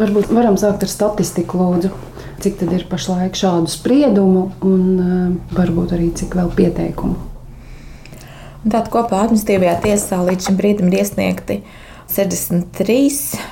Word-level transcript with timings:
Varbūt 0.00 0.30
varam 0.32 0.56
sākt 0.56 0.86
ar 0.86 0.88
statistiku, 0.88 1.58
lūdzu. 1.60 1.90
Cik 2.40 2.54
tad 2.62 2.70
ir 2.72 2.86
pašlaik 2.88 3.34
šādu 3.36 3.68
spriedumu 3.68 4.46
un 4.64 4.84
uh, 4.96 5.26
varbūt 5.52 5.92
arī 5.92 6.06
cik 6.16 6.38
vēl 6.38 6.48
pieteikumu? 6.56 7.18
Tātad 8.62 8.88
kopā 8.92 9.22
administratīvajā 9.26 9.74
tiesā 9.84 10.20
līdz 10.24 10.48
šim 10.48 10.56
brīdim 10.56 10.88
ir 10.88 11.02
iesniegti 11.02 11.58
63 12.12 12.96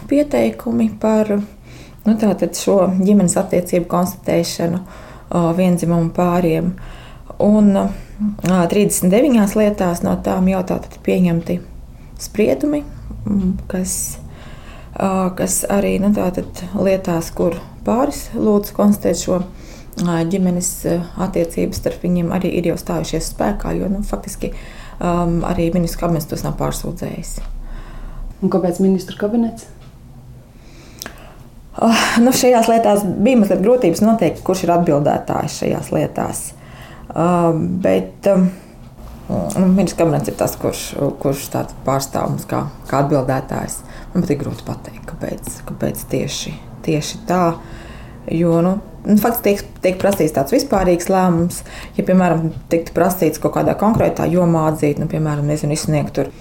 pieteikumi 0.09 0.89
par 1.01 1.35
nu, 1.37 2.15
šo 2.17 2.79
ģimenes 2.97 3.37
attiecību 3.41 3.89
konstatēšanu 3.89 4.81
vienzimumu 5.57 6.13
pāriem. 6.17 6.73
Un 7.45 7.73
39 8.49 9.57
lietās 9.61 10.01
no 10.05 10.17
tām 10.25 10.49
jau 10.51 10.65
tātad 10.67 10.97
pieņemti 11.05 11.61
spriedumi, 12.19 12.83
kas 13.71 13.93
kas 14.99 15.63
arī 15.71 15.97
nu, 16.03 16.11
lietās, 16.83 17.31
kur 17.35 17.59
pāris 17.87 18.29
lūdzu 18.35 18.75
konstatēt 18.77 19.23
šo 19.23 19.41
ģimenes 19.99 20.73
attiecības 21.19 21.81
starp 21.81 22.05
viņiem, 22.05 22.33
arī 22.35 22.53
ir 22.59 22.71
jau 22.71 22.77
stājušies 22.79 23.33
spēkā, 23.33 23.75
jo 23.79 23.89
nu, 23.91 24.03
faktiski 24.07 24.53
um, 24.53 25.41
arī 25.47 25.71
ministrs 25.75 26.01
kabinets 26.01 26.29
tos 26.31 26.45
nav 26.47 26.59
pārsūdzējis. 26.61 27.39
Un 28.43 28.53
kāpēc 28.53 28.79
ministra 28.83 29.19
kabinets? 29.19 29.67
Uh, 31.79 31.99
nu, 32.23 32.35
šajās 32.35 32.71
lietās 32.71 33.05
bija 33.07 33.39
mazliet 33.39 33.63
grūtības 33.63 34.03
noteikt, 34.03 34.43
kurš 34.47 34.67
ir 34.67 34.75
atbildētājs 34.75 35.61
šajās 35.63 35.93
lietās. 35.95 36.47
Uh, 37.09 37.55
bet 37.83 38.27
uh, 38.31 38.47
ministrs 39.29 39.99
kabinets 39.99 40.31
ir 40.31 40.37
tas, 40.41 40.55
kurš, 40.61 40.83
kurš 41.21 41.49
pārstāv 41.87 42.33
mums 42.33 42.47
kā, 42.49 42.65
kā 42.89 43.03
atbildētājs. 43.05 43.83
Man 44.15 44.25
ir 44.25 44.41
grūti 44.41 44.65
pateikt, 44.67 45.05
kāpēc, 45.11 45.61
kāpēc 45.69 46.05
tieši, 46.13 46.55
tieši 46.87 47.25
tā. 47.29 47.43
Jo, 48.33 48.59
nu, 48.65 48.75
nu, 49.05 49.17
faktiski 49.21 49.45
tiek, 49.49 49.81
tiek 49.85 49.99
prasīts 50.01 50.35
tāds 50.37 50.53
vispārīgs 50.53 51.11
lēmums. 51.13 51.63
Ja, 51.97 52.05
piemēram, 52.09 52.51
tiktu 52.73 52.97
prasīts 52.97 53.41
kaut 53.43 53.57
kādā 53.57 53.77
konkrētā 53.79 54.29
jomā 54.33 54.69
atzīt, 54.73 55.01
nu, 55.01 55.09
piemēram, 55.11 55.49
nezinu, 55.49 55.77
izsniegt 55.77 56.17
tur 56.17 56.33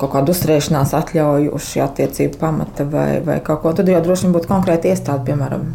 kaut 0.00 0.12
kādu 0.12 0.34
uzturēšanās 0.34 0.92
atļauju 0.96 1.54
uz 1.56 1.66
šī 1.72 1.82
attiecību 1.84 2.40
pamata 2.40 2.84
vai, 2.88 3.20
vai 3.24 3.38
kaut 3.44 3.62
ko, 3.62 3.72
tad 3.76 3.88
jau 3.88 4.00
droši 4.04 4.26
vien 4.26 4.34
būtu 4.36 4.48
konkrēta 4.48 4.90
iestāde, 4.92 5.24
piemēram, 5.28 5.66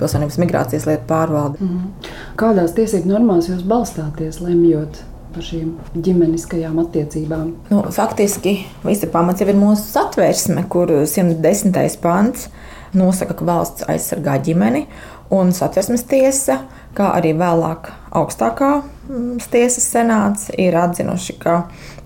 pilsonības 0.00 0.38
migrācijas 0.40 0.86
lietu 0.88 1.06
pārvalde. 1.08 1.60
Mm. 1.64 2.10
Kādās 2.40 2.74
tiesību 2.76 3.12
normās 3.12 3.50
jūs 3.50 3.64
balstāties, 3.68 4.40
lemjot 4.44 5.02
par 5.34 5.44
šīm 5.46 5.74
ģimeniskajām 5.94 6.80
attiecībām? 6.82 7.52
Nu, 7.70 7.82
faktiski 7.94 8.56
visa 8.84 9.08
pamats 9.12 9.42
jau 9.42 9.48
ir 9.50 9.58
mūsu 9.58 9.86
satversme, 9.86 10.66
kur 10.72 10.92
110. 11.06 11.78
pants 12.02 12.48
nosaka, 12.96 13.36
ka 13.38 13.46
valsts 13.46 13.86
aizsargā 13.90 14.36
ģimeni, 14.44 14.86
un 15.30 15.52
satversmes 15.54 16.02
tiesa, 16.10 16.60
kā 16.96 17.12
arī 17.14 17.32
vēlāk 17.38 17.92
augstākā 18.18 18.70
mm, 18.80 19.38
tiesas 19.52 19.86
senāts, 19.92 20.48
ir 20.58 20.74
atzinuši, 20.78 21.36
ka 21.42 21.60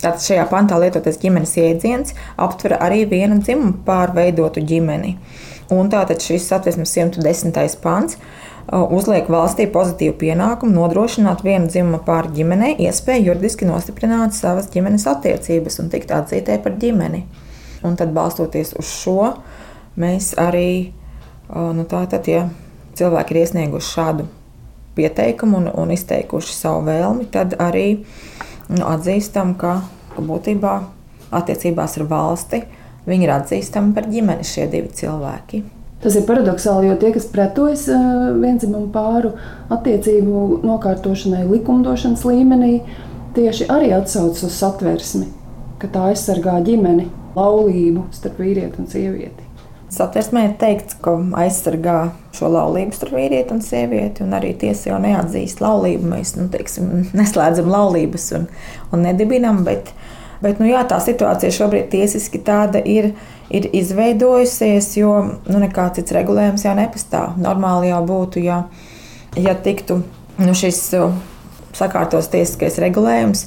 šajā 0.04 0.44
pantā 0.50 0.78
lietotais 0.80 1.18
ģimenes 1.22 1.56
jēdziens 1.56 2.14
aptver 2.36 2.76
arī 2.76 3.04
vienu 3.08 3.40
dzimumu 3.40 3.78
pārveidotu 3.86 4.64
ģimeni. 4.68 5.16
Un 5.72 5.88
tātad 5.92 6.20
šis 6.20 6.44
satversmes 6.50 6.92
110. 6.92 7.78
pants 7.80 8.18
uzliek 8.72 9.28
valstī 9.28 9.66
pozitīvu 9.70 10.16
pienākumu 10.20 10.72
nodrošināt 10.72 11.44
vienu 11.44 11.68
dzimumu 11.68 12.00
pāri 12.06 12.32
ģimenei 12.38 12.74
iespēju 12.86 13.30
juridiski 13.30 13.68
nostiprināt 13.68 14.36
savas 14.36 14.70
ģimenes 14.72 15.06
attiecības 15.10 15.80
un 15.82 15.90
tikt 15.92 16.14
atzītai 16.14 16.60
par 16.64 16.78
ģimeni. 16.80 17.24
Un 17.84 17.98
tad, 18.00 18.14
balstoties 18.16 18.72
uz 18.80 18.88
šo, 18.88 19.34
mēs 20.00 20.32
arī, 20.40 20.94
nu, 21.52 21.84
tātad, 21.90 22.24
ja 22.30 22.46
cilvēki 22.96 23.34
ir 23.34 23.42
iesnieguši 23.42 23.92
šādu 23.98 24.28
pieteikumu 24.96 25.60
un, 25.60 25.68
un 25.82 25.92
izteikuši 25.92 26.56
savu 26.56 26.86
vēlmi, 26.88 27.28
tad 27.34 27.58
arī 27.60 27.88
nu, 28.70 28.86
atzīstam, 28.88 29.52
ka, 29.60 29.80
ka 30.14 30.24
būtībā 30.24 30.74
attiecībās 31.34 31.98
ar 32.00 32.08
valsti 32.08 32.62
viņi 33.04 33.26
ir 33.26 33.34
atzīstami 33.34 33.92
par 33.96 34.08
ģimeni 34.08 34.46
šie 34.48 34.68
divi 34.72 34.88
cilvēki. 34.96 35.64
Tas 36.04 36.18
ir 36.20 36.26
paradoxāli, 36.28 36.90
jo 36.90 36.98
tie, 37.00 37.14
kas 37.14 37.24
pretojas 37.32 37.86
eh, 37.88 38.00
vienzimumu 38.36 38.90
pāru 38.92 39.30
attiecību 39.72 40.60
nokārtošanai 40.68 41.46
likumdošanas 41.48 42.26
līmenī, 42.28 42.74
tieši 43.36 43.70
arī 43.72 43.88
atsaucas 43.96 44.44
uz 44.44 44.58
satversmi, 44.58 45.30
ka 45.80 45.88
tā 45.94 46.10
aizsargā 46.10 46.58
ģimeni, 46.66 47.08
laulību 47.34 48.10
starp 48.12 48.36
vīrieti 48.44 48.82
un 48.82 48.90
sievieti. 48.92 49.48
Satversmē 49.94 50.42
ir 50.48 50.54
teikts, 50.58 50.96
ka 51.00 51.14
aizsargā 51.40 51.98
šo 52.34 52.48
laulību 52.52 52.96
starp 52.96 53.14
vīrieti 53.16 53.54
un 53.54 53.62
sievieti, 53.64 54.24
un 54.26 54.34
arī 54.36 54.52
tiesa 54.60 54.90
jau 54.90 54.98
neatzīst 55.00 55.62
laulību. 55.62 56.08
Mēs 56.16 56.34
nu, 56.36 56.48
teiksim, 56.52 56.90
neslēdzam 57.16 57.70
laulības 57.70 58.26
un, 58.40 58.48
un 58.92 59.04
nedibinam, 59.06 59.62
bet, 59.64 59.92
bet 60.44 60.60
nu, 60.60 60.68
jā, 60.68 60.82
tā 60.90 60.98
situācija 61.00 61.54
šobrīd 61.54 61.88
tiesiski 61.94 62.42
tāda 62.44 62.82
ir 62.82 63.14
ir 63.50 63.68
izveidojusies, 63.76 64.94
jo 64.96 65.12
nu, 65.24 65.58
nekāds 65.60 66.00
cits 66.00 66.14
regulējums 66.16 66.64
jau 66.66 66.74
nepastāv. 66.78 67.38
Normāli 67.40 67.90
jau 67.90 68.00
būtu, 68.08 68.42
ja, 68.44 68.64
ja 69.36 69.54
tiktu 69.54 70.00
nu, 70.40 70.54
šis 70.56 70.80
sakārtos 71.74 72.30
tiesiskais 72.32 72.80
regulējums. 72.82 73.46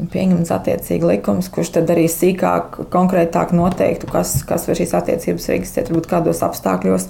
Pieņemts 0.00 0.48
attiecīgi 0.54 1.04
likums, 1.04 1.50
kurš 1.52 1.74
tad 1.74 1.90
arī 1.92 2.06
sīkāk, 2.08 2.78
konkrētāk 2.92 3.50
noteiktu, 3.52 4.08
kas, 4.08 4.38
kas 4.48 4.64
var 4.68 4.78
šīs 4.78 4.94
attiecības 4.96 5.48
reģistrēt, 5.52 5.90
varbūt 5.90 6.08
kādos 6.08 6.40
apstākļos, 6.46 7.04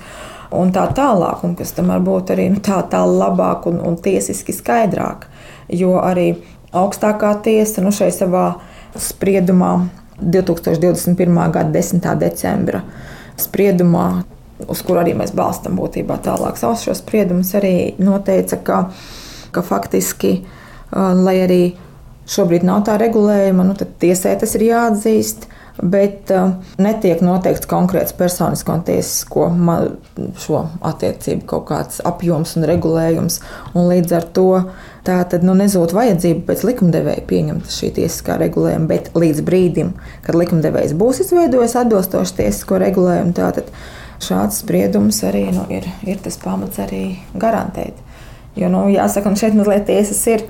un 0.59 0.73
tā 0.75 0.89
tālāk, 0.97 1.45
un 1.47 1.55
kas 1.59 1.71
tomēr 1.77 2.03
būtu 2.03 2.35
arī 2.35 2.49
nu, 2.51 2.59
tā, 2.67 2.81
tā 2.91 3.05
labāk 3.07 3.69
un, 3.71 3.79
un 3.87 3.95
tiesiski 3.95 4.57
skaidrāk. 4.57 5.29
Jo 5.71 6.01
arī 6.03 6.33
augstākā 6.75 7.37
tiesa 7.47 7.85
nu, 7.85 7.95
šai 7.95 8.11
savā 8.15 8.47
spriedumā 8.99 9.75
2021. 10.21 11.53
gada 11.53 11.71
10. 11.73 12.07
decembra 12.21 12.83
spriedumā, 13.41 14.23
uz 14.69 14.83
kuru 14.85 15.01
arī 15.03 15.15
mēs 15.17 15.33
balstām 15.37 15.79
būtībā 15.81 16.19
tālāk 16.25 16.59
savus 16.61 16.85
šos 16.85 17.01
spriedumus, 17.01 17.55
arī 17.57 17.95
noteica, 17.99 18.59
ka, 18.65 18.81
ka 19.55 19.65
faktiski, 19.65 20.41
lai 20.93 21.37
arī 21.45 21.63
šobrīd 22.31 22.67
nav 22.67 22.85
tā 22.87 22.99
regulējuma, 23.01 23.65
nu, 23.67 23.77
tad 23.79 23.97
tiesai 24.03 24.37
tas 24.41 24.55
ir 24.59 24.69
jāatzīst 24.69 25.49
bet 25.83 26.31
uh, 26.35 26.53
netiek 26.81 27.23
noteikts 27.25 27.69
konkrēts 27.71 28.15
personisko 28.17 28.77
un 28.77 28.85
tiesisko 28.87 29.47
šo 30.41 30.63
attiecību 30.91 31.47
kaut 31.49 31.67
kāds 31.71 32.03
apjoms 32.07 32.57
un 32.59 32.67
regulējums. 32.69 33.41
Un 33.75 33.89
līdz 33.91 34.17
ar 34.19 34.27
to 34.37 34.49
tā 35.07 35.21
tad 35.31 35.47
nu, 35.47 35.55
nezūd 35.59 35.95
vajadzība 35.97 36.45
pēc 36.51 36.65
likumdevēja 36.69 37.25
pieņemt 37.31 37.73
šī 37.73 37.93
tiesiskā 38.01 38.37
regulējuma, 38.41 38.91
bet 38.91 39.11
līdz 39.17 39.43
brīdim, 39.47 39.95
kad 40.27 40.39
likumdevējs 40.39 40.95
būs 41.01 41.25
izveidojis 41.25 41.79
atbilstošu 41.81 42.39
tiesisko 42.43 42.81
regulējumu, 42.83 43.35
tātad 43.37 43.73
šāds 44.21 44.61
spriedums 44.61 45.23
arī 45.25 45.47
nu, 45.55 45.65
ir, 45.73 45.89
ir 46.05 46.21
tas 46.23 46.37
pamats 46.41 46.81
arī 46.83 47.05
garantēt. 47.41 47.97
Jo, 48.59 48.69
nu, 48.73 48.85
jāsaka, 48.93 49.33
šeit 49.39 49.57
mazliet 49.57 49.87
tiesas 49.89 50.21
ir 50.29 50.45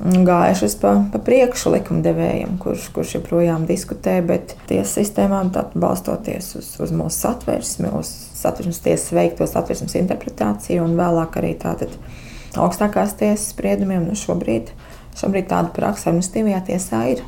gājušas 0.00 0.76
pa, 0.80 0.94
pa 1.12 1.20
priekšu 1.24 1.74
likumdevējiem, 1.74 2.56
kurš, 2.62 2.88
kurš 2.94 3.16
joprojām 3.18 3.66
diskutē, 3.68 4.20
bet 4.24 4.54
tiesas 4.68 4.94
sistēmām 4.96 5.50
balstoties 5.74 6.54
uz, 6.56 6.70
uz 6.80 6.94
mūsu 6.94 7.26
satversmi, 7.26 7.90
uz 7.98 8.08
satversmes 8.40 8.80
tiesas 8.84 9.12
veikto 9.16 9.48
satversmes 9.48 9.98
interpretāciju 10.00 10.86
un 10.86 10.96
vēlāk 10.98 11.36
arī 11.40 11.52
tātad 11.60 11.92
augstākās 12.56 13.12
tiesas 13.20 13.50
spriedumiem. 13.52 14.06
Nu 14.08 14.16
šobrīd, 14.16 14.72
šobrīd 15.20 15.50
tāda 15.52 15.72
praksa 15.76 16.10
administratīvajā 16.10 16.62
tiesā 16.70 17.02
ir. 17.12 17.22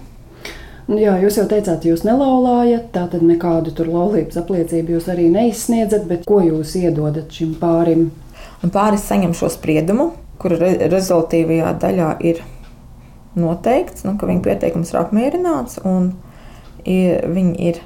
Nu 0.89 0.97
jā, 0.99 1.15
jūs 1.23 1.37
jau 1.39 1.45
teicāt, 1.49 1.85
jūs 1.87 2.03
nelaulājat, 2.09 2.89
tātad 2.95 3.23
nekādu 3.23 3.71
tur 3.77 3.93
laulības 3.93 4.41
apliecību 4.41 4.97
jūs 4.97 5.07
arī 5.13 5.29
neizsniedzat, 5.31 6.09
bet 6.09 6.25
ko 6.27 6.41
jūs 6.43 6.75
iedodat 6.81 7.31
šim 7.31 7.53
pārim? 7.61 8.09
Un 8.65 8.73
pāris 8.75 9.05
saņem 9.07 9.37
šo 9.37 9.53
spriedumu, 9.53 10.11
kura 10.43 10.59
re 10.59 10.73
rezultātīvajā 10.91 11.71
daļā 11.85 12.09
ir 12.27 12.43
noteikts, 13.39 14.05
nu, 14.07 14.17
ka 14.21 14.29
viņa 14.29 14.45
pieteikums 14.45 14.93
ir 14.93 15.01
apmierināts 15.01 15.81
un 15.89 16.13
ir, 16.85 17.25
viņi 17.33 17.71
ir 17.71 17.81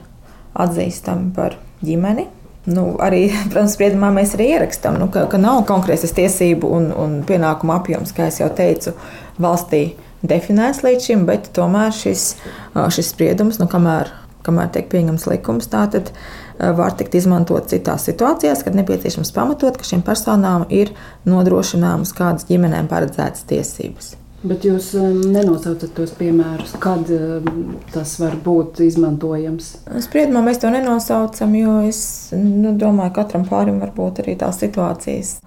atzīstami 0.56 1.31
par 1.37 1.58
ģimeni. 1.84 2.26
Nu, 2.66 2.88
arī, 3.02 3.28
protams, 3.50 3.76
spriedumā 3.76 4.10
mēs 4.14 4.34
arī 4.38 4.50
ierakstām, 4.56 4.98
nu, 5.00 5.10
ka, 5.12 5.26
ka 5.31 5.40
nav 5.40 5.62
konkrētas 5.69 6.14
tiesību 6.16 6.70
un, 6.78 6.90
un 6.96 7.20
pienākumu 7.26 7.76
apjoms, 7.76 8.14
kā 8.16 8.31
jau 8.34 8.50
teicu, 8.50 8.96
valstī 9.43 9.88
definēts 10.26 10.82
līdz 10.82 11.10
šim, 11.10 11.26
bet 11.28 11.52
tomēr 11.54 11.94
šis, 11.94 12.32
šis 12.75 13.12
spriedums, 13.12 13.60
nu, 13.62 13.69
kamēr, 13.70 14.10
kamēr 14.46 14.72
tiek 14.75 14.90
pieņemts 14.90 15.28
likums, 15.31 15.70
tātad 15.70 16.10
var 16.56 16.94
tikt 16.96 17.14
izmantot 17.19 17.69
citās 17.70 18.06
situācijās, 18.08 18.64
kad 18.64 18.78
nepieciešams 18.78 19.34
pamatot, 19.37 19.76
ka 19.76 19.87
šīm 19.87 20.02
personām 20.06 20.64
ir 20.72 20.94
nodrošināmas 21.28 22.16
kādas 22.16 22.48
ģimenēm 22.48 22.88
paredzētas 22.90 23.44
tiesības. 23.50 24.14
Bet 24.46 24.62
jūs 24.66 24.93
um, 25.00 25.19
nenosaucat 25.32 25.90
tos 25.96 26.12
piemērus, 26.14 26.76
kad 26.82 27.08
um, 27.10 27.76
tas 27.90 28.12
var 28.20 28.37
būt 28.44 28.78
izmantojams? 28.84 29.72
Spriedumā 30.04 30.44
mēs 30.46 30.60
to 30.62 30.70
nenosaucam, 30.70 31.56
jo 31.58 31.81
es 31.88 32.00
nu, 32.37 32.76
domāju, 32.78 33.14
ka 33.16 33.25
katram 33.25 33.46
pārim 33.48 33.81
var 33.82 33.90
būt 33.96 34.22
arī 34.22 34.37
tās 34.38 34.60
situācijas 34.62 35.40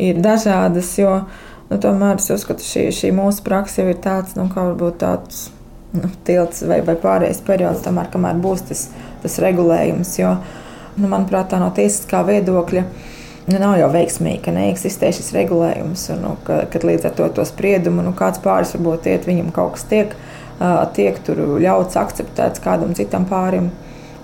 ir 0.00 0.22
dažādas. 0.24 0.94
Jo, 1.00 1.18
nu, 1.68 1.80
tomēr 1.82 2.22
es 2.22 2.30
uzskatu, 2.32 2.64
ka 2.64 2.70
šī, 2.70 2.86
šī 2.96 3.12
mūsu 3.18 3.44
praksa 3.44 3.82
jau 3.82 3.92
ir 3.92 4.00
tāds, 4.00 4.36
nu, 4.38 4.48
kā 4.52 4.64
varbūt 4.70 5.00
tāds 5.02 5.48
nu, 5.96 6.08
tilts 6.24 6.64
vai, 6.70 6.80
vai 6.86 6.96
pārējais 7.02 7.44
periods, 7.44 7.84
tomēr, 7.84 8.08
kamēr 8.14 8.40
būs 8.40 8.64
tas, 8.70 8.86
tas 9.24 9.40
regulējums. 9.44 10.16
Jo, 10.22 10.36
nu, 10.96 11.10
manuprāt, 11.10 11.50
tā 11.52 11.60
no 11.60 11.68
tiesiskā 11.76 12.24
viedokļa 12.30 12.86
nu, 13.50 13.58
nav 13.62 13.76
jau 13.80 13.88
veiksmīgi, 13.92 14.42
ka 14.46 14.54
neeksistē 14.54 15.10
šis 15.14 15.32
regulējums. 15.36 16.06
Un, 16.14 16.22
nu, 16.24 16.34
ka, 16.46 16.62
kad 16.72 16.86
līdz 16.86 17.08
ar 17.10 17.16
to, 17.18 17.28
to 17.40 17.46
spriedumu 17.48 18.04
nu, 18.06 18.14
kāds 18.16 18.42
pāris 18.44 18.74
varbūt 18.76 19.10
iet, 19.10 19.28
viņam 19.28 19.50
kaut 19.56 19.76
kas 19.76 19.86
tiek, 19.90 20.14
tiek 20.96 21.20
ļauts 21.36 21.98
akceptēts, 22.00 22.62
kādam 22.64 22.94
citam 22.98 23.26
pārim 23.30 23.70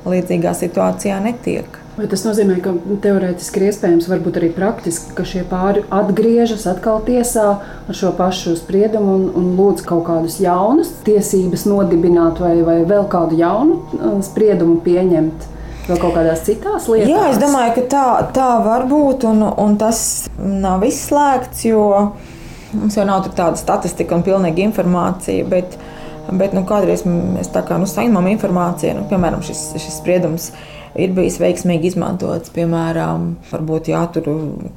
līdzīgā 0.06 0.52
situācijā 0.55 1.19
netiek. 1.25 1.82
Vai 1.96 2.05
tas 2.12 2.26
nozīmē, 2.26 2.58
ka 2.61 2.75
teorētiski 3.00 3.56
ir 3.56 3.70
iespējams, 3.70 4.06
varbūt 4.11 4.37
arī 4.37 4.50
praktiski, 4.52 5.14
ka 5.17 5.25
šie 5.25 5.46
pāri 5.49 5.81
atgriežas 5.96 6.67
atkal 6.69 7.00
tiesā 7.06 7.46
ar 7.64 7.96
šo 7.96 8.11
pašu 8.19 8.52
spriedumu 8.61 9.14
un, 9.17 9.23
un 9.40 9.46
lūdz 9.56 9.87
kaut 9.88 10.05
kādus 10.11 10.37
jaunus 10.44 10.93
tiesības 11.08 11.64
nodibināt 11.70 12.43
vai, 12.44 12.58
vai 12.69 12.82
vēl 12.84 13.08
kādu 13.08 13.40
jaunu 13.40 14.20
spriedumu 14.28 14.82
pieņemt? 14.84 15.56
Vēl 15.87 15.99
kaut 16.03 16.17
kādās 16.17 16.43
citās 16.43 16.88
lietās? 16.91 17.11
Jā, 17.12 17.27
es 17.31 17.38
domāju, 17.38 17.77
ka 17.77 17.83
tā, 17.93 18.06
tā 18.35 18.47
var 18.65 18.88
būt, 18.91 19.27
un, 19.29 19.44
un 19.62 19.77
tas 19.79 20.00
nav 20.37 20.83
izslēgts, 20.87 21.62
jo 21.69 21.83
mums 22.73 22.97
jau 22.99 23.05
nav 23.06 23.29
tāda 23.29 23.55
statistika 23.61 24.17
un 24.17 24.25
pilnīga 24.27 24.65
informācija. 24.67 25.47
Bet, 25.47 25.77
bet 26.35 26.56
nu, 26.56 26.65
kādreiz 26.67 27.06
mēs 27.06 27.53
tā 27.55 27.62
kā 27.69 27.79
nu, 27.79 27.87
saņemam 27.91 28.27
informāciju, 28.33 28.97
nu, 28.99 29.06
piemēram, 29.12 29.44
šis, 29.47 29.69
šis 29.79 30.00
spriedums 30.00 30.50
ir 31.00 31.12
bijis 31.16 31.38
veiksmīgi 31.43 31.90
izmantots. 31.90 32.52
Piemēram, 32.54 33.28
varbūt 33.50 33.90
jātur 33.93 34.28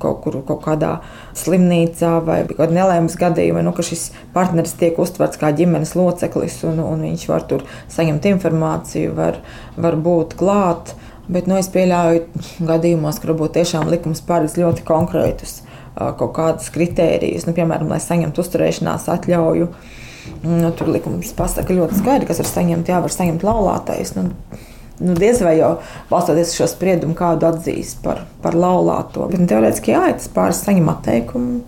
kaut 0.02 0.22
kur 0.24 0.40
kaut 0.48 0.64
kādā 0.66 0.96
slimnīcā 1.38 2.16
vai 2.26 2.42
kādā 2.50 2.70
nelēmas 2.76 3.18
gadījumā, 3.20 3.64
nu, 3.66 3.74
ka 3.76 3.86
šis 3.86 4.10
partneris 4.36 4.76
tiek 4.80 5.00
uztverts 5.00 5.40
kā 5.42 5.54
ģimenes 5.56 5.96
loceklis 6.00 6.62
un, 6.70 6.82
un 6.84 7.06
viņš 7.08 7.28
var 7.32 7.48
tur 7.50 7.66
saņemt 7.92 8.28
informāciju, 8.34 9.16
var, 9.18 9.40
var 9.78 10.00
būt 10.00 10.38
klāt. 10.40 10.96
Bet 11.30 11.46
nu, 11.46 11.60
es 11.62 11.68
pieļauju 11.70 12.66
gadījumos, 12.66 13.20
ka 13.22 13.30
varbūt 13.30 13.60
tiešām 13.60 13.92
likums 13.92 14.24
paredz 14.26 14.56
ļoti 14.58 14.86
konkrētus 14.88 15.60
kaut 16.00 16.34
kādus 16.38 16.70
kritērijus, 16.74 17.46
nu, 17.48 17.54
piemēram, 17.58 17.90
lai 17.92 18.00
saņemtu 18.04 18.44
uzturēšanās 18.44 19.10
atļauju. 19.12 19.70
Nu, 20.46 20.70
tur 20.78 20.92
likums 20.94 21.32
pasaka 21.36 21.76
ļoti 21.76 22.00
skaidri, 22.00 22.28
kas 22.30 22.40
var 22.40 22.48
saņemt. 22.48 22.92
Jā, 22.92 23.00
var 23.04 23.14
saņemt 23.14 23.44
laulātais. 23.44 24.14
Nu, 24.16 24.30
nu, 25.00 25.16
diez 25.18 25.42
vai 25.44 25.58
jau 25.60 25.76
balstoties 26.10 26.54
uz 26.54 26.60
šo 26.60 26.68
spriedumu, 26.74 27.16
kādu 27.18 27.50
atzīs 27.50 27.96
par, 28.04 28.26
par 28.44 28.58
laulāto. 28.58 29.28
Bet 29.32 29.44
nu, 29.44 29.48
teorētiski 29.50 29.96
jā, 29.96 30.04
tas 30.20 30.30
pāris 30.34 30.62
saņem 30.66 30.92
atteikumu. 30.94 31.64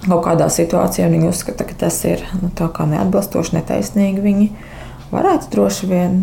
Kaut 0.00 0.24
kādā 0.24 0.46
situācijā 0.48 1.10
viņi 1.12 1.28
uzskata, 1.28 1.66
ka 1.68 1.76
tas 1.82 1.98
ir 2.08 2.22
nu, 2.40 2.48
neatbilstoši, 2.50 3.58
netaisnīgi. 3.58 4.22
Viņi 4.24 4.46
varētu 5.12 5.50
droši 5.52 5.90
vien 5.90 6.22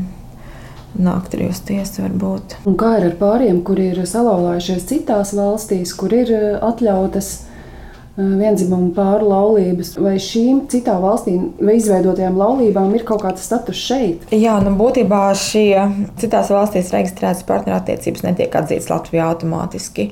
nākt 0.97 1.35
arī 1.37 1.51
uz 1.51 1.61
tiesu. 1.65 2.01
Varbūt. 2.05 2.57
Un 2.69 2.77
kā 2.79 2.95
ir 2.99 3.11
ar 3.11 3.17
pāriem, 3.19 3.61
kuri 3.65 3.91
ir 3.93 4.01
salauzājušies 4.09 4.87
citās 4.89 5.33
valstīs, 5.37 5.93
kur 5.97 6.15
ir 6.15 6.33
eh, 6.33 6.47
atļautas 6.63 7.46
vienzimumu 8.17 8.91
pāru 8.97 9.29
laulības, 9.29 9.93
vai 10.01 10.15
šīm 10.21 10.63
citām 10.71 11.03
valstīm 11.03 11.51
vai 11.61 11.77
izveidotajām 11.77 12.39
laulībām 12.39 12.95
ir 12.97 13.05
kaut 13.07 13.21
kāds 13.25 13.45
status 13.45 13.77
šeit? 13.77 14.25
Jā, 14.33 14.57
nu 14.65 14.73
būtībā 14.79 15.27
šie 15.37 15.85
citās 16.21 16.49
valstīs 16.53 16.89
reģistrētas 16.95 17.45
partnerattiecības 17.49 18.25
netiek 18.25 18.57
atzītas 18.57 18.89
Latvijā 18.93 19.29
automātiski 19.29 20.09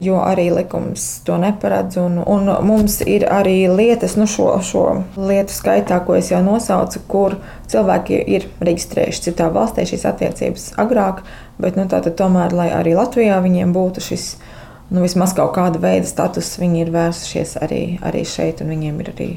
jo 0.00 0.18
arī 0.20 0.48
likums 0.54 1.20
to 1.24 1.36
neparedz. 1.40 1.96
Un, 2.00 2.18
un 2.26 2.50
mums 2.66 3.00
ir 3.06 3.26
arī 3.30 3.64
lietas, 3.70 4.16
nu 4.20 4.26
šo, 4.30 4.50
šo 4.64 4.84
lietu 5.16 5.54
skaitā, 5.54 6.00
ko 6.06 6.18
es 6.18 6.30
jau 6.32 6.42
nosaucu, 6.44 7.02
kur 7.08 7.38
cilvēki 7.70 8.20
ir 8.36 8.48
reģistrējuši 8.64 9.28
citā 9.28 9.50
valstī 9.54 9.86
šīs 9.88 10.06
attiecības 10.10 10.72
agrāk, 10.80 11.22
bet 11.60 11.78
nu, 11.78 11.86
tomēr, 11.88 12.56
lai 12.56 12.70
arī 12.74 12.96
Latvijā 12.98 13.40
viņiem 13.44 13.74
būtu 13.76 14.04
šis. 14.10 14.34
Nu, 14.90 15.00
vismaz 15.00 15.32
kaut 15.36 15.54
kāda 15.56 15.80
veida 15.80 16.06
status 16.08 16.54
viņi 16.60 16.84
ir 16.84 16.90
vērsušies 16.94 17.56
arī, 17.64 17.84
arī 18.04 18.24
šeit, 18.28 18.60
un 18.60 18.74
viņiem 18.74 18.98
ir 19.00 19.12
arī 19.14 19.28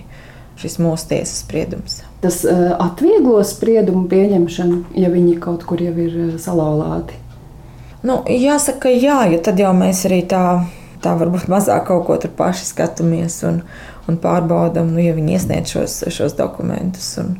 šis 0.58 0.80
mūsu 0.82 1.12
tiesas 1.12 1.44
spriedums. 1.44 2.02
Tas 2.22 2.42
uh, 2.46 2.74
atvieglo 2.82 3.40
spriedumu 3.46 4.08
pieņemšanu, 4.12 4.82
ja 4.98 5.12
viņi 5.14 5.38
kaut 5.44 5.64
kur 5.70 5.82
jau 5.82 5.94
ir 5.94 6.18
uh, 6.26 6.34
salauzti. 6.42 7.16
Nu, 8.06 8.20
jāsaka, 8.30 8.92
jā, 8.94 9.24
jo 9.32 9.40
tad 9.44 9.60
jau 9.62 9.72
mēs 9.78 10.04
arī 10.10 10.22
tā, 10.30 10.42
tā 11.04 11.14
varbūt 11.18 11.48
mazāk 11.52 11.88
kaut 11.90 12.06
ko 12.08 12.18
tur 12.22 12.34
paši 12.38 12.68
skatāmies 12.70 13.40
un, 13.48 13.62
un 14.10 14.20
pārbaudām, 14.22 14.92
nu, 14.94 15.02
ja 15.04 15.16
viņi 15.18 15.38
iesniedz 15.38 15.74
šos, 15.74 15.98
šos 16.14 16.38
dokumentus 16.38 17.10
un, 17.22 17.38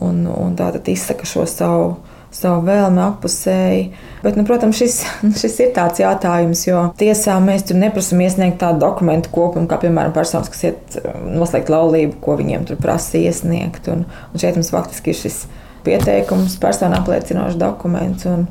un, 0.00 0.24
un 0.30 0.56
tā 0.58 0.70
tad 0.76 0.88
izsaka 0.92 1.28
šo 1.28 1.46
savu. 1.48 1.92
Savu 2.30 2.62
vēlmi 2.62 3.00
apusēji. 3.02 3.86
Bet, 4.22 4.36
nu, 4.38 4.44
protams, 4.46 4.78
šis, 4.78 5.00
šis 5.42 5.56
ir 5.64 5.72
tāds 5.74 5.98
jautājums, 6.02 6.62
jo 6.68 6.84
tiesā 7.00 7.34
mēs 7.42 7.64
tur 7.66 7.80
neprasām 7.80 8.22
iesniegt 8.22 8.60
tādu 8.62 8.84
dokumentu 8.84 9.32
kopumu, 9.34 9.66
kā 9.70 9.80
piemēram 9.82 10.14
personas, 10.14 10.50
kas 10.52 10.62
iet 10.68 11.00
noslēgt 11.26 11.72
laulību, 11.72 12.20
ko 12.22 12.36
viņiem 12.38 12.68
tur 12.68 12.78
prasa 12.80 13.18
iesniegt. 13.18 13.90
Un, 13.90 14.06
un 14.06 14.42
šeit 14.42 14.58
mums 14.58 14.70
faktiski 14.70 15.10
ir 15.10 15.18
šis 15.24 15.40
pieteikums, 15.86 16.54
personu 16.62 17.00
apliecinošs 17.00 17.58
dokuments. 17.58 18.28
Un, 18.30 18.46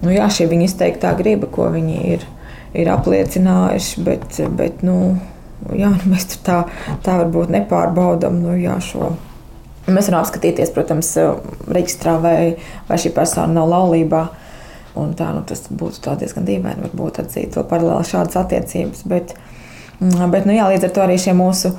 nu, 0.00 0.12
jā, 0.14 0.30
šī 0.32 0.48
viņa 0.48 0.68
izteiktā 0.70 1.12
griba, 1.18 1.50
ko 1.52 1.68
viņi 1.74 2.00
ir, 2.14 2.26
ir 2.78 2.92
apliecinājuši, 2.96 4.06
bet, 4.08 4.40
bet 4.56 4.84
nu, 4.86 4.98
jā, 5.76 5.92
nu, 5.92 6.14
mēs 6.14 6.30
tā, 6.46 6.62
tā 7.04 7.20
varbūt 7.22 7.52
nepārbaudām 7.58 8.40
nu, 8.40 8.56
jā, 8.56 8.80
šo. 8.84 9.12
Mēs 9.88 10.10
varam 10.10 10.22
apskatīties, 10.22 10.72
protams, 10.74 11.14
reģistrā, 11.72 12.18
vai, 12.20 12.38
vai 12.88 12.98
šī 13.00 13.12
persona 13.16 13.60
nav 13.60 13.70
laulībā. 13.72 14.24
Un 14.98 15.12
tā, 15.16 15.28
nu, 15.34 15.44
tas 15.46 15.66
būtu 15.70 16.16
diezgan 16.18 16.46
dīvaini, 16.48 16.88
varbūt 16.88 17.20
atzīt 17.22 17.54
vēl 17.56 17.66
paralēli 17.70 18.08
šādas 18.08 18.40
attiecības. 18.40 19.04
Bet, 19.08 19.36
bet 20.00 20.48
nu, 20.48 20.56
jā, 20.56 20.66
līdz 20.72 20.88
ar 20.88 20.94
to 20.96 21.04
arī 21.04 21.18
šiem 21.22 21.38
mūsu 21.38 21.72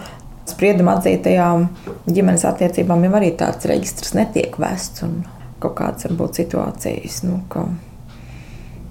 sprieduma 0.50 0.96
atzītajām 0.98 1.68
ģimenes 2.10 2.46
attiecībām 2.50 3.04
jau 3.06 3.14
arī 3.20 3.34
tāds 3.38 3.68
reģistrs 3.70 4.16
netiek 4.18 4.56
vests. 4.62 5.04
Un 5.06 5.22
kaut 5.60 5.76
kādas 5.82 6.08
varbūt 6.08 6.40
situācijas, 6.40 7.22
nu, 7.28 7.42
ka 7.52 7.66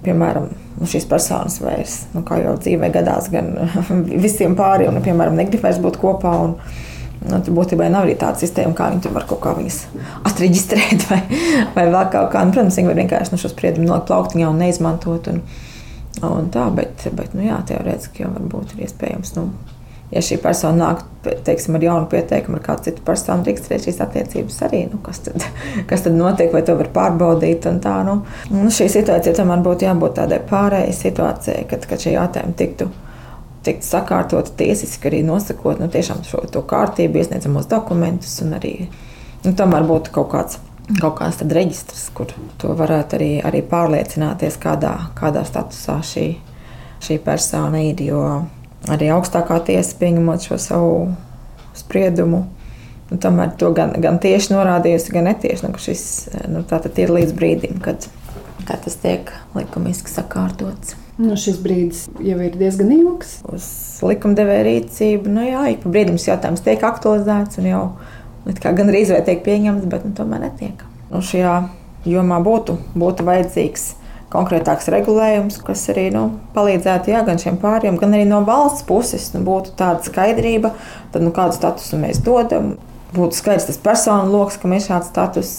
piemēram, 0.05 0.51
nu, 0.79 0.87
šīs 0.87 1.07
personas 1.09 1.57
vairs, 1.63 2.03
nu, 2.13 2.23
kā 2.27 2.39
jau 2.43 2.55
dzīvē 2.61 2.91
gadās, 2.93 3.31
gan 3.33 3.51
visiem 4.25 4.55
pāriem, 4.59 4.93
nu, 4.95 5.03
piemēram, 5.05 5.37
negrib 5.39 5.65
vairs 5.65 5.81
būt 5.83 5.99
kopā. 6.01 6.35
Un, 6.45 6.55
Nu, 7.19 7.39
tur 7.43 7.55
būtībā 7.57 7.89
nav 7.91 8.05
arī 8.05 8.13
tāda 8.19 8.39
sistēma, 8.39 8.71
kā 8.77 8.85
viņi 8.93 9.11
var 9.11 9.25
kaut 9.27 9.41
kā 9.43 9.51
viņas 9.57 9.79
atreģistrēt, 10.29 11.07
vai, 11.09 11.19
vai 11.75 11.89
vēl 11.91 12.05
kaut 12.13 12.29
kā. 12.31 12.45
Nu, 12.45 12.55
protams, 12.55 12.77
viņi 12.79 12.91
var 12.91 13.01
vienkārši 13.01 13.33
no 13.33 13.39
šo 13.41 13.51
spriedumu 13.51 13.89
nolikt 13.89 14.07
plauktiņā 14.07 14.47
un 14.47 14.61
neizmantot. 14.63 15.27
Un, 15.33 15.41
un 16.29 16.47
tā, 16.53 16.69
bet, 16.75 17.09
bet 17.17 17.35
nu, 17.35 17.43
jā, 17.49 17.59
teorētiski 17.67 18.23
jau 18.23 18.31
varbūt 18.37 18.77
ir 18.77 18.85
iespējams. 18.87 19.33
Nu, 19.35 19.49
ja 20.13 20.23
šī 20.23 20.39
persona 20.45 20.79
nāk 20.93 21.03
teiksim, 21.43 21.75
ar 21.75 21.83
jaunu 21.83 22.07
pieteikumu, 22.11 22.61
ar 22.61 22.65
kādu 22.69 22.87
citu 22.87 23.03
personu 23.05 23.43
reģistrēt 23.49 23.89
šīs 23.89 23.99
attiecības, 24.05 24.61
arī 24.69 24.85
nu, 24.87 25.01
kas, 25.03 25.19
tad, 25.27 25.43
kas 25.91 26.07
tad 26.07 26.15
notiek, 26.15 26.55
vai 26.55 26.63
to 26.63 26.77
var 26.79 26.91
pārbaudīt. 26.95 27.67
Tā, 27.83 27.97
nu, 28.07 28.21
nu, 28.53 28.71
šī 28.71 28.87
situācija 28.95 29.35
tomēr 29.41 29.67
būtu 29.67 29.89
jābūt 29.89 30.15
tādai 30.21 30.39
pārējai 30.49 30.95
situācijai, 31.03 31.67
kad, 31.67 31.83
kad 31.91 32.07
šie 32.07 32.15
jautājumi 32.15 32.57
tiktu. 32.63 32.87
Tiktu 33.65 33.83
sakārtoti 33.83 34.53
tiesiski, 34.61 35.09
arī 35.09 35.19
nosakot 35.27 35.81
nu, 35.81 35.89
šo 35.91 36.63
kārtību, 36.69 37.19
iesniedzamos 37.19 37.67
dokumentus, 37.67 38.37
un 38.45 38.55
arī 38.55 38.73
nu, 39.43 39.51
tomēr 39.51 39.87
būtu 39.87 40.15
kaut 40.15 40.31
kāds 40.31 40.59
kaut 40.97 41.19
kāds 41.19 41.41
reģistrs, 41.45 42.07
kur 42.17 42.31
to 42.57 42.73
varētu 42.77 43.17
arī, 43.19 43.31
arī 43.45 43.61
pārliecināties, 43.61 44.57
kādā, 44.61 44.95
kādā 45.19 45.43
statusā 45.45 45.99
šī, 46.05 46.27
šī 47.05 47.19
persona 47.25 47.83
ir. 47.85 48.01
Jo 48.01 48.23
arī 48.89 49.09
augstākā 49.13 49.59
tiesa 49.67 49.97
pieņemot 49.99 50.47
šo 50.47 50.57
savu 50.61 50.93
spriedumu. 51.77 52.45
Nu, 53.09 53.17
tomēr 53.17 53.55
to 53.57 53.71
gan, 53.73 53.95
gan 54.01 54.19
tieši 54.21 54.53
norādījusi, 54.53 55.13
gan 55.13 55.29
netieši. 55.29 55.65
Nu, 55.65 55.81
šis 55.81 56.03
nu, 56.49 56.63
ir 57.01 57.13
līdz 57.13 57.35
brīdim, 57.37 57.79
kad, 57.83 58.05
kad 58.67 58.85
tas 58.85 58.97
tiek 59.01 59.33
likumiski 59.57 60.13
sakārtots. 60.13 60.95
Nu, 61.19 61.35
šis 61.35 61.57
brīdis 61.59 62.05
jau 62.23 62.37
ir 62.39 62.53
diezgan 62.55 62.93
ilgs. 62.95 63.39
Uz 63.51 63.65
likumdevēja 64.07 64.63
rīcību, 64.69 65.31
nu 65.35 65.43
jā, 65.43 65.65
ik 65.73 65.81
pa 65.83 65.91
brīdim 65.91 66.15
šis 66.15 66.29
jautājums 66.31 66.63
tiek 66.63 66.85
aktualizēts 66.87 67.59
un 67.59 67.67
jau 67.67 67.81
gandrīz 68.47 69.11
vai 69.11 69.19
tiek 69.27 69.41
pieņemts, 69.43 69.89
bet 69.91 70.05
nu, 70.07 70.13
tomēr 70.15 70.45
netiek. 70.45 70.85
Nu, 71.11 71.19
šajā 71.19 71.57
jomā 72.07 72.39
būtu, 72.45 72.77
būtu 72.95 73.25
vajadzīgs 73.27 73.89
konkrētāks 74.31 74.87
regulējums, 74.93 75.57
kas 75.65 75.83
arī 75.91 76.07
nu, 76.13 76.23
palīdzētu 76.55 77.11
jā, 77.11 77.25
gan 77.27 77.41
šiem 77.41 77.57
pāriem, 77.59 77.97
gan 77.99 78.15
arī 78.15 78.27
no 78.29 78.39
valsts 78.47 78.85
puses 78.87 79.27
nu, 79.33 79.41
būtu 79.43 79.73
tāda 79.79 80.05
skaidrība, 80.05 80.71
tad, 81.11 81.25
nu, 81.25 81.33
kādu 81.35 81.57
statusu 81.57 81.99
mēs 81.99 82.21
dodam. 82.23 82.77
Būtu 83.09 83.39
skaidrs 83.41 83.65
tas 83.71 83.79
personu 83.81 84.29
lokus, 84.29 84.59
kam 84.61 84.75
ir 84.77 84.83
šāds 84.85 85.09
status, 85.09 85.53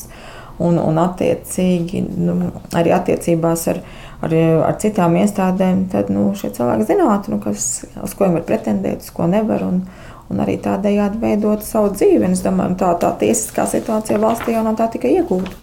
un, 0.61 0.79
un 0.83 1.01
attiecīgi 1.03 2.05
nu, 2.21 2.37
arī 2.77 2.93
attiecībās 2.97 3.67
ar, 3.73 3.81
ar, 4.27 4.37
ar 4.69 4.79
citām 4.83 5.17
iestādēm, 5.21 5.87
tad 5.93 6.13
nu, 6.13 6.31
šie 6.39 6.53
cilvēki 6.57 6.89
zinātu, 6.93 7.35
nu, 7.35 7.41
kas, 7.43 7.71
uz 8.05 8.15
ko 8.17 8.27
viņi 8.29 8.39
var 8.39 8.47
pretendēt, 8.49 9.05
uz 9.07 9.13
ko 9.17 9.29
nevar. 9.31 9.67
Un, 9.67 9.83
un 10.31 10.39
arī 10.45 10.61
tādējādi 10.63 11.19
veidot 11.19 11.65
savu 11.67 11.91
dzīvi. 11.97 12.29
Es 12.31 12.45
domāju, 12.45 12.77
tā, 12.79 12.93
tā 13.03 13.11
tiesiskā 13.19 13.67
situācija 13.67 14.21
valstī 14.23 14.55
jau 14.55 14.63
nav 14.63 14.77
tā 14.79 14.87
tikai 14.93 15.17
iegūta. 15.17 15.57